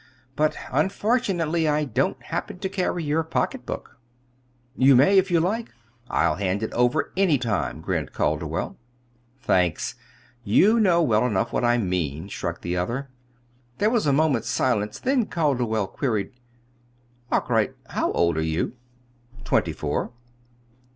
But 0.35 0.57
unfortunately 0.71 1.67
I 1.67 1.85
don't 1.85 2.19
happen 2.23 2.57
to 2.57 2.69
carry 2.69 3.03
your 3.03 3.21
pocketbook." 3.21 3.99
"You 4.75 4.95
may, 4.95 5.19
if 5.19 5.29
you 5.29 5.39
like. 5.39 5.69
I'll 6.09 6.37
hand 6.37 6.63
it 6.63 6.73
over 6.73 7.13
any 7.15 7.37
time," 7.37 7.81
grinned 7.81 8.11
Calderwell. 8.11 8.77
"Thanks. 9.41 9.93
You 10.43 10.79
know 10.79 11.03
well 11.03 11.23
enough 11.27 11.53
what 11.53 11.63
I 11.63 11.77
mean," 11.77 12.29
shrugged 12.29 12.63
the 12.63 12.75
other. 12.75 13.11
There 13.77 13.91
was 13.91 14.07
a 14.07 14.11
moment's 14.11 14.49
silence; 14.49 14.97
then 14.97 15.27
Calderwell 15.27 15.85
queried: 15.85 16.31
"Arkwright, 17.31 17.75
how 17.89 18.11
old 18.13 18.37
are 18.37 18.41
you?" 18.41 18.73
"Twenty 19.43 19.71
four." 19.71 20.13